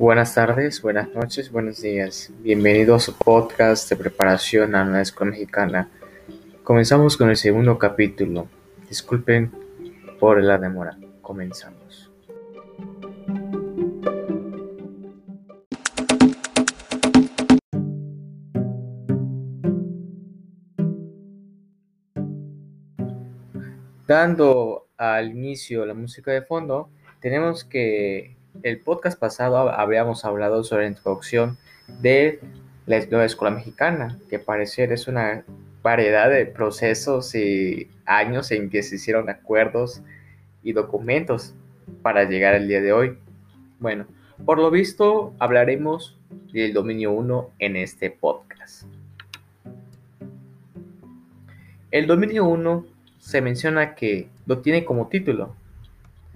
[0.00, 2.32] Buenas tardes, buenas noches, buenos días.
[2.38, 5.90] Bienvenido a su podcast de preparación a la escuela mexicana.
[6.64, 8.48] Comenzamos con el segundo capítulo.
[8.88, 9.52] Disculpen
[10.18, 10.96] por la demora.
[11.20, 12.10] Comenzamos.
[24.08, 26.88] Dando al inicio la música de fondo,
[27.20, 31.56] tenemos que el podcast pasado habíamos hablado sobre la introducción
[32.00, 32.40] de
[32.86, 35.44] la escuela mexicana, que parecer es una
[35.82, 40.02] variedad de procesos y años en que se hicieron acuerdos
[40.62, 41.54] y documentos
[42.02, 43.18] para llegar al día de hoy.
[43.78, 44.06] Bueno,
[44.44, 46.18] por lo visto hablaremos
[46.52, 48.84] del dominio 1 en este podcast.
[51.90, 52.86] El dominio 1
[53.18, 55.54] se menciona que lo tiene como título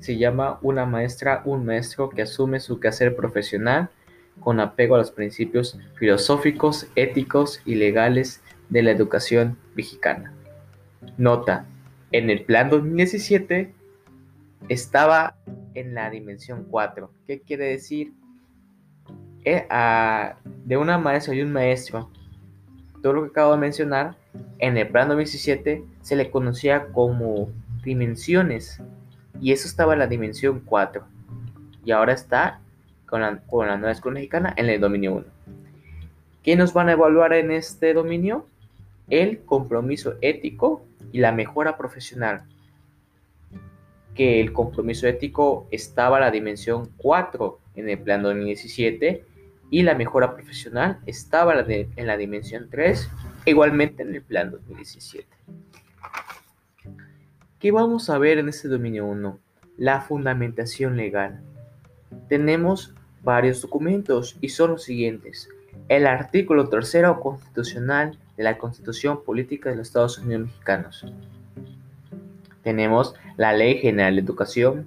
[0.00, 3.90] se llama una maestra, un maestro que asume su quehacer profesional
[4.40, 10.32] con apego a los principios filosóficos, éticos y legales de la educación mexicana.
[11.16, 11.66] Nota,
[12.12, 13.74] en el plan 2017
[14.68, 15.36] estaba
[15.74, 17.10] en la dimensión 4.
[17.26, 18.12] ¿Qué quiere decir?
[19.44, 19.66] Eh,
[20.64, 22.10] de una maestra y un maestro,
[23.02, 24.16] todo lo que acabo de mencionar,
[24.58, 27.48] en el plan 2017 se le conocía como
[27.82, 28.82] dimensiones
[29.40, 31.04] y eso estaba en la dimensión 4.
[31.84, 32.60] Y ahora está
[33.06, 35.24] con la, nueva escuela mexicana en el dominio 1.
[36.42, 38.46] ¿Qué nos van a evaluar en este dominio?
[39.08, 42.42] El compromiso ético y la mejora profesional.
[44.14, 49.24] Que el compromiso ético estaba en la dimensión 4 en el plan 2017
[49.70, 53.10] y la mejora profesional estaba en la dimensión 3
[53.44, 55.26] igualmente en el plan 2017.
[57.58, 59.36] ¿Qué vamos a ver en este dominio 1?
[59.78, 61.40] La fundamentación legal.
[62.28, 65.48] Tenemos varios documentos y son los siguientes.
[65.88, 71.04] El artículo tercero constitucional de la Constitución Política de los Estados Unidos Mexicanos.
[72.62, 74.86] Tenemos la Ley General de Educación.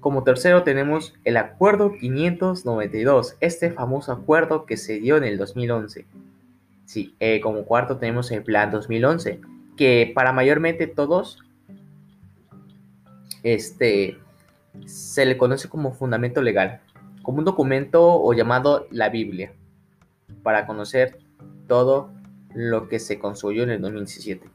[0.00, 6.06] Como tercero tenemos el Acuerdo 592, este famoso acuerdo que se dio en el 2011.
[6.86, 9.40] Sí, eh, como cuarto tenemos el Plan 2011,
[9.80, 11.38] que para mayormente todos
[13.42, 14.18] este,
[14.84, 16.82] se le conoce como fundamento legal,
[17.22, 19.54] como un documento o llamado la Biblia,
[20.42, 21.18] para conocer
[21.66, 22.10] todo
[22.52, 24.50] lo que se construyó en el 2017.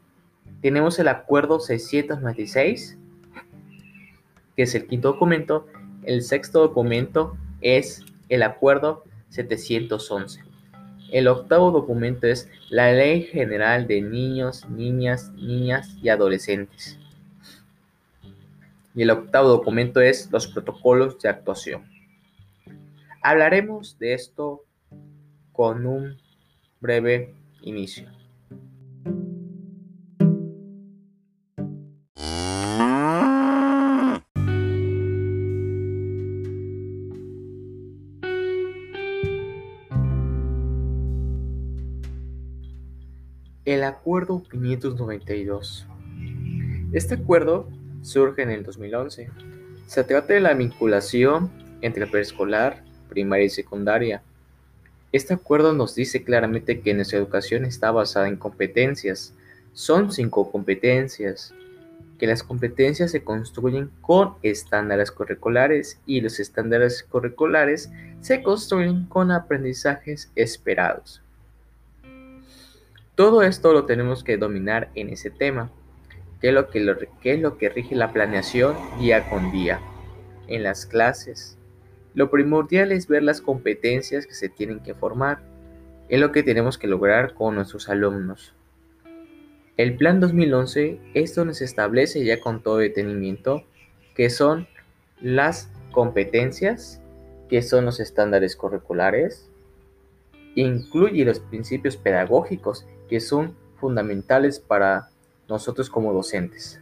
[0.61, 2.99] Tenemos el Acuerdo 696,
[4.55, 5.65] que es el quinto documento.
[6.03, 10.44] El sexto documento es el Acuerdo 711.
[11.15, 16.99] El octavo documento es la Ley General de Niños, Niñas, Niñas y Adolescentes.
[18.93, 21.89] Y el octavo documento es los protocolos de actuación.
[23.23, 24.65] Hablaremos de esto
[25.53, 26.17] con un
[26.81, 28.09] breve inicio.
[44.05, 45.87] Acuerdo 592.
[46.93, 47.67] Este acuerdo
[48.03, 49.31] surge en el 2011.
[49.87, 51.49] Se trata de la vinculación
[51.81, 54.21] entre preescolar, primaria y secundaria.
[55.11, 59.33] Este acuerdo nos dice claramente que nuestra educación está basada en competencias.
[59.73, 61.55] Son cinco competencias.
[62.19, 67.89] Que las competencias se construyen con estándares curriculares y los estándares curriculares
[68.21, 71.24] se construyen con aprendizajes esperados.
[73.15, 75.71] Todo esto lo tenemos que dominar en ese tema,
[76.41, 79.79] que es lo que, es lo que rige la planeación día con día
[80.47, 81.57] en las clases.
[82.13, 85.39] Lo primordial es ver las competencias que se tienen que formar,
[86.09, 88.53] es lo que tenemos que lograr con nuestros alumnos.
[89.77, 93.63] El Plan 2011 es donde se establece ya con todo detenimiento
[94.13, 94.67] que son
[95.21, 97.01] las competencias,
[97.47, 99.49] que son los estándares curriculares,
[100.55, 105.09] incluye los principios pedagógicos que son fundamentales para
[105.47, 106.79] nosotros como docentes.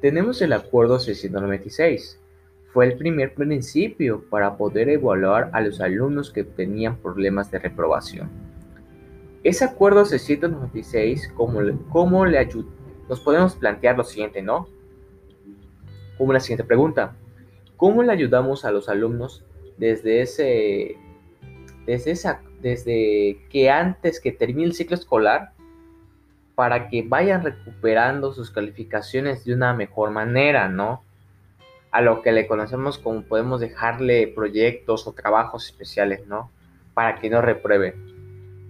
[0.00, 2.18] Tenemos el Acuerdo 696.
[2.72, 8.30] Fue el primer principio para poder evaluar a los alumnos que tenían problemas de reprobación.
[9.44, 11.60] Ese Acuerdo 696, ¿cómo,
[11.90, 12.48] cómo le?
[13.08, 14.68] Nos podemos plantear lo siguiente, ¿no?
[16.16, 17.16] Como la siguiente pregunta.
[17.76, 19.44] ¿Cómo le ayudamos a los alumnos
[19.76, 20.96] desde ese,
[21.86, 25.52] desde esa desde que antes que termine el ciclo escolar
[26.54, 31.02] para que vayan recuperando sus calificaciones de una mejor manera, ¿no?
[31.92, 36.50] a lo que le conocemos como podemos dejarle proyectos o trabajos especiales, ¿no?
[36.94, 37.94] Para que no repruebe.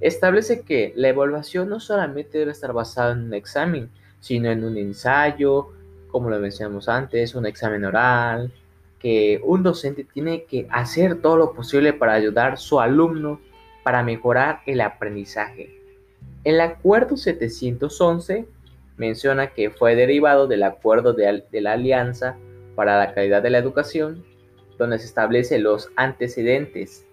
[0.01, 4.77] Establece que la evaluación no solamente debe estar basada en un examen, sino en un
[4.77, 5.69] ensayo,
[6.09, 8.53] como lo mencionamos antes, un examen oral,
[8.99, 13.41] que un docente tiene que hacer todo lo posible para ayudar a su alumno
[13.83, 15.71] para mejorar el aprendizaje.
[16.45, 18.47] El acuerdo 711
[18.97, 22.37] menciona que fue derivado del acuerdo de, la Alianza
[22.75, 24.25] para la Calidad de la Educación,
[24.79, 27.07] donde se establecen los antecedentes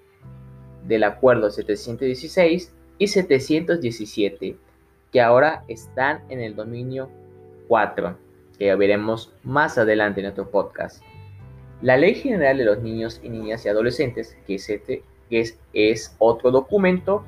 [0.85, 4.57] del acuerdo 716 y 717,
[5.11, 7.09] que ahora están en el dominio
[7.67, 8.17] 4,
[8.57, 11.03] que veremos más adelante en otro podcast.
[11.81, 14.69] La Ley General de los Niños y Niñas y Adolescentes, que es,
[15.29, 17.23] este, es, otro documento,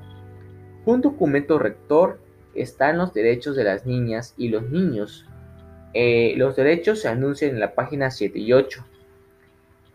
[0.86, 2.20] un documento rector
[2.56, 5.26] están los derechos de las niñas y los niños.
[5.94, 8.86] Eh, los derechos se anuncian en la página 7 y 8.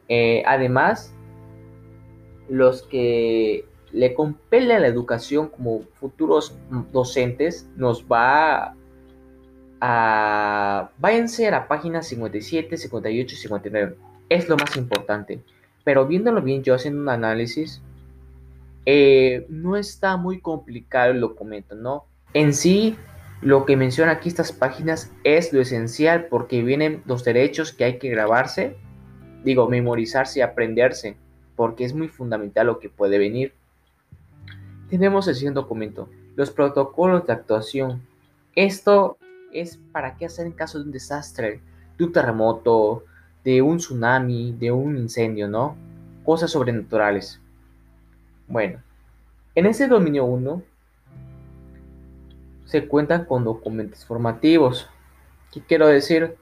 [0.09, 1.15] Eh, además,
[2.49, 6.57] los que le compele a la educación como futuros
[6.93, 8.75] docentes nos va
[9.81, 10.91] a...
[10.99, 13.97] Váyanse a la página 57, 58 y 59.
[14.29, 15.41] Es lo más importante.
[15.85, 17.83] Pero viéndolo bien, yo haciendo un análisis,
[18.87, 22.07] eh, no está muy complicado el documento, ¿no?
[22.35, 22.97] En sí,
[23.43, 27.99] lo que menciona aquí estas páginas es lo esencial porque vienen los derechos que hay
[27.99, 28.77] que grabarse,
[29.45, 31.17] digo, memorizarse y aprenderse,
[31.57, 33.55] porque es muy fundamental lo que puede venir.
[34.89, 38.03] Tenemos el siguiente documento, los protocolos de actuación.
[38.55, 39.19] Esto
[39.53, 41.61] es para qué hacer en caso de un desastre,
[41.99, 43.05] de un terremoto,
[43.43, 45.77] de un tsunami, de un incendio, ¿no?
[46.25, 47.41] Cosas sobrenaturales.
[48.49, 48.81] Bueno,
[49.55, 50.63] en ese dominio 1
[52.65, 54.89] se cuentan con documentos formativos.
[55.53, 56.37] ¿Qué quiero decir?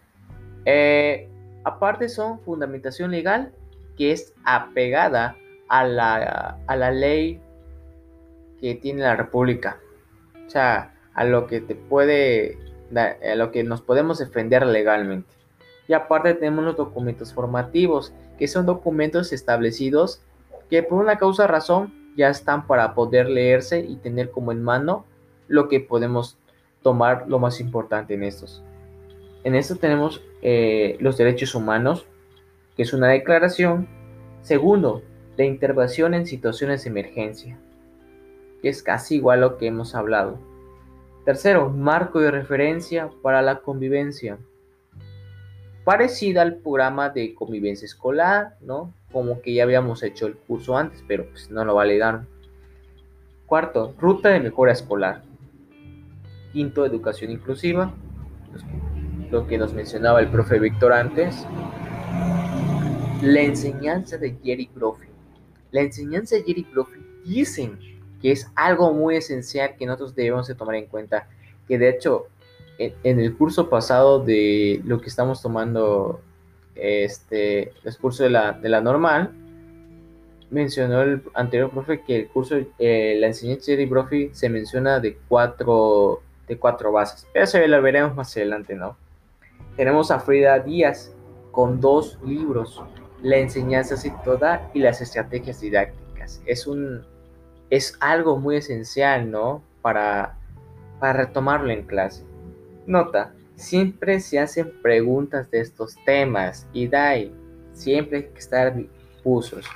[0.64, 1.28] Eh,
[1.64, 3.52] aparte son fundamentación legal
[3.96, 5.36] que es apegada
[5.68, 7.40] a la, a la ley
[8.60, 9.78] que tiene la República.
[10.46, 12.58] O sea, a lo que te puede,
[12.94, 15.32] a lo que nos podemos defender legalmente.
[15.86, 20.22] Y aparte tenemos los documentos formativos, que son documentos establecidos
[20.68, 25.04] que por una causa razón ya están para poder leerse y tener como en mano
[25.48, 26.38] lo que podemos
[26.82, 28.62] tomar lo más importante en estos.
[29.42, 32.06] En esto tenemos eh, los derechos humanos,
[32.76, 33.88] que es una declaración.
[34.42, 35.02] Segundo,
[35.36, 37.58] la intervención en situaciones de emergencia
[38.64, 40.38] que es casi igual a lo que hemos hablado.
[41.26, 44.38] Tercero, marco de referencia para la convivencia.
[45.84, 48.94] Parecida al programa de convivencia escolar, ¿no?
[49.14, 52.28] Como que ya habíamos hecho el curso antes, pero pues no lo validaron.
[53.46, 55.22] Cuarto, ruta de mejora escolar.
[56.52, 57.94] Quinto, educación inclusiva,
[59.30, 61.46] lo que nos mencionaba el profe Víctor antes.
[63.22, 65.08] La enseñanza de Jerry Brophy.
[65.70, 67.78] La enseñanza de Jerry Brophy dicen
[68.20, 71.28] que es algo muy esencial que nosotros debemos de tomar en cuenta,
[71.66, 72.26] que de hecho
[72.78, 76.20] en, el curso pasado de lo que estamos tomando,
[76.74, 79.32] este, curso de la, de la normal,
[80.50, 85.16] mencionó el anterior profe que el curso, eh, la enseñanza de profe se menciona de
[85.28, 88.96] cuatro, de cuatro bases, eso lo veremos más adelante, ¿no?
[89.76, 91.12] Tenemos a Frida Díaz
[91.50, 92.82] con dos libros,
[93.22, 96.42] La enseñanza situada y las estrategias didácticas.
[96.44, 97.02] Es un
[97.70, 99.62] es algo muy esencial, ¿no?
[99.82, 100.36] Para,
[101.00, 102.24] para retomarlo en clase.
[102.86, 107.32] Nota, siempre se hacen preguntas de estos temas y DAI,
[107.72, 109.66] siempre hay que estar difusos.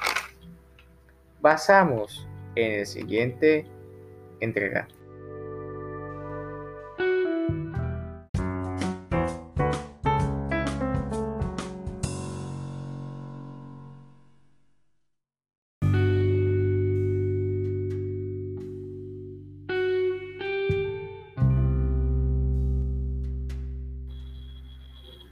[1.40, 3.66] Basamos en el siguiente
[4.40, 4.88] entrega.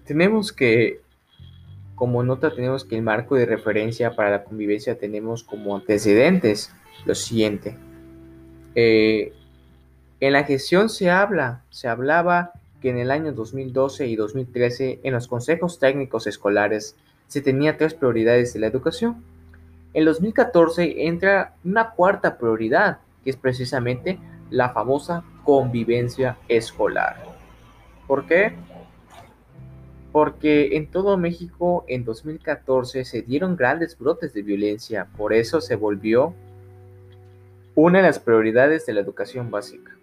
[0.06, 1.00] Tenemos que,
[1.94, 6.72] como nota, tenemos que el marco de referencia para la convivencia tenemos como antecedentes
[7.04, 7.76] lo siguiente.
[8.74, 9.32] Eh,
[10.20, 15.12] en la gestión se habla, se hablaba que en el año 2012 y 2013 en
[15.12, 16.96] los consejos técnicos escolares
[17.26, 19.24] se tenía tres prioridades de la educación.
[19.92, 24.18] En 2014 entra una cuarta prioridad, que es precisamente
[24.50, 27.16] la famosa convivencia escolar.
[28.06, 28.54] ¿Por qué?
[30.16, 35.76] Porque en todo México en 2014 se dieron grandes brotes de violencia, por eso se
[35.76, 36.32] volvió
[37.74, 39.94] una de las prioridades de la educación básica.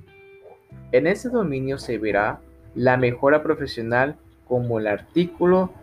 [0.91, 2.41] En ese dominio se verá
[2.75, 4.15] la mejora profesional
[4.47, 5.73] como el artículo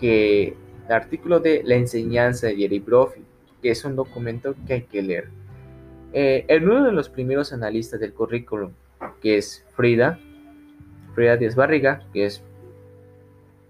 [0.00, 0.56] que
[0.86, 3.20] el artículo de La enseñanza de Jerry Brophy,
[3.60, 5.28] que es un documento que hay que leer.
[6.14, 8.70] Eh, en uno de los primeros analistas del currículum,
[9.20, 10.18] que es Frida,
[11.14, 12.42] Frida Díaz Barriga, que es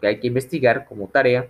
[0.00, 1.48] que hay que investigar como tarea,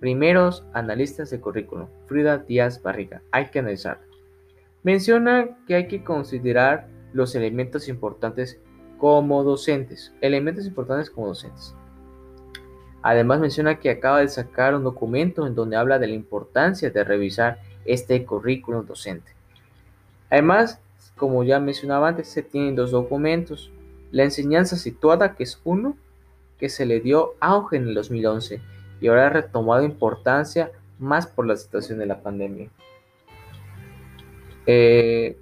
[0.00, 4.00] primeros analistas de currículum, Frida Díaz Barriga, hay que analizar.
[4.82, 8.60] Menciona que hay que considerar los elementos importantes
[8.98, 11.74] como docentes, elementos importantes como docentes.
[13.02, 17.04] Además menciona que acaba de sacar un documento en donde habla de la importancia de
[17.04, 19.32] revisar este currículum docente.
[20.30, 20.80] Además,
[21.16, 23.72] como ya mencionaba antes, se tienen dos documentos.
[24.10, 25.96] La enseñanza situada, que es uno,
[26.58, 28.60] que se le dio auge en el 2011
[29.00, 32.68] y ahora ha retomado importancia más por la situación de la pandemia.
[34.66, 35.36] Eh,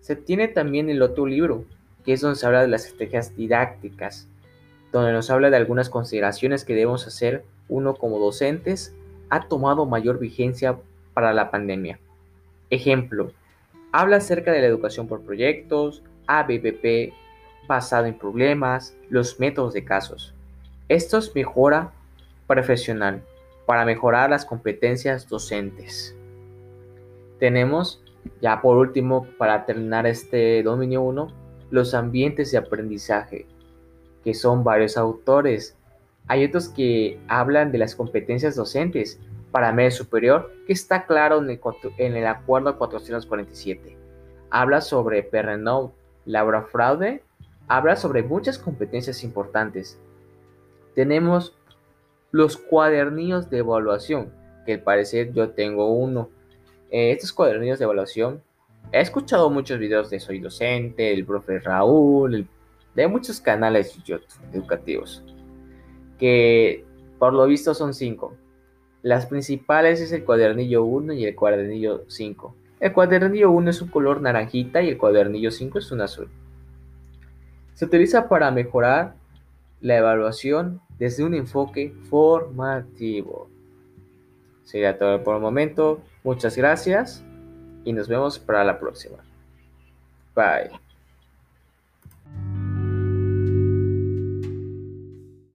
[0.00, 1.64] se tiene también el otro libro,
[2.04, 4.28] que es donde se habla de las estrategias didácticas,
[4.92, 8.94] donde nos habla de algunas consideraciones que debemos hacer uno como docentes,
[9.30, 10.76] ha tomado mayor vigencia
[11.14, 11.98] para la pandemia.
[12.70, 13.32] Ejemplo,
[13.92, 17.12] habla acerca de la educación por proyectos, ABPP,
[17.66, 20.34] basado en problemas, los métodos de casos.
[20.88, 21.92] Esto es mejora
[22.46, 23.22] profesional
[23.66, 26.14] para mejorar las competencias docentes.
[27.38, 28.02] Tenemos,
[28.40, 31.28] ya por último, para terminar este dominio 1,
[31.70, 33.46] los ambientes de aprendizaje,
[34.24, 35.76] que son varios autores.
[36.28, 39.20] Hay otros que hablan de las competencias docentes
[39.50, 41.60] para medio superior, que está claro en el,
[41.98, 43.96] en el acuerdo 447.
[44.50, 45.92] Habla sobre Perrenot,
[46.24, 47.22] Laura Fraude,
[47.68, 49.98] habla sobre muchas competencias importantes.
[50.94, 51.56] Tenemos
[52.30, 54.32] los cuadernillos de evaluación,
[54.64, 56.28] que al parecer yo tengo uno.
[56.90, 58.42] Eh, estos cuadernillos de evaluación,
[58.92, 62.46] he escuchado muchos videos de Soy Docente, el profe Raúl,
[62.94, 63.96] de muchos canales
[64.52, 65.22] educativos,
[66.18, 66.84] que
[67.18, 68.34] por lo visto son cinco.
[69.02, 72.56] Las principales es el cuadernillo 1 y el cuadernillo 5.
[72.80, 76.28] El cuadernillo 1 es un color naranjita y el cuadernillo 5 es un azul.
[77.76, 79.14] Se utiliza para mejorar
[79.82, 83.50] la evaluación desde un enfoque formativo.
[84.64, 86.00] Sería todo por el momento.
[86.24, 87.22] Muchas gracias
[87.84, 89.18] y nos vemos para la próxima.
[90.34, 90.85] Bye.